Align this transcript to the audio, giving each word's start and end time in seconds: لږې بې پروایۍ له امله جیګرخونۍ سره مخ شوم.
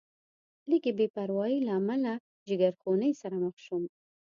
لږې 0.69 0.91
بې 0.97 1.07
پروایۍ 1.15 1.57
له 1.67 1.71
امله 1.79 2.13
جیګرخونۍ 2.47 3.11
سره 3.21 3.35
مخ 3.43 3.55
شوم. 3.65 3.83